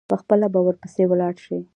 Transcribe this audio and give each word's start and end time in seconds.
پخپله 0.09 0.47
به 0.53 0.59
ورپسي 0.67 1.03
ولاړ 1.07 1.33
شي. 1.45 1.57